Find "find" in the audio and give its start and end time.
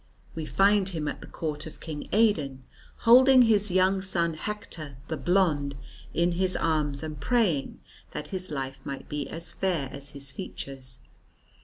0.47-0.89